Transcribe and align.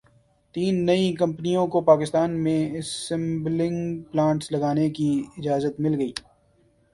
تین 0.55 0.75
نئی 0.85 1.11
کمپنیوں 1.15 1.65
کو 1.67 1.81
پاکستان 1.81 2.31
میں 2.43 2.57
اسمبلنگ 2.77 4.01
پلانٹس 4.11 4.51
لگانے 4.51 4.89
کی 4.89 5.11
اجازت 5.37 5.79
مل 5.79 5.99
گئی 5.99 6.11